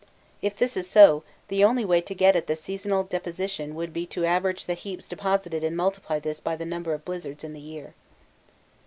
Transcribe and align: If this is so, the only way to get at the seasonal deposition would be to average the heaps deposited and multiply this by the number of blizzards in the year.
If 0.41 0.57
this 0.57 0.75
is 0.75 0.89
so, 0.89 1.23
the 1.47 1.63
only 1.63 1.85
way 1.85 2.01
to 2.01 2.15
get 2.15 2.35
at 2.35 2.47
the 2.47 2.55
seasonal 2.55 3.03
deposition 3.03 3.75
would 3.75 3.93
be 3.93 4.07
to 4.07 4.25
average 4.25 4.65
the 4.65 4.73
heaps 4.73 5.07
deposited 5.07 5.63
and 5.63 5.77
multiply 5.77 6.17
this 6.17 6.39
by 6.39 6.55
the 6.55 6.65
number 6.65 6.95
of 6.95 7.05
blizzards 7.05 7.43
in 7.43 7.53
the 7.53 7.59
year. 7.61 7.93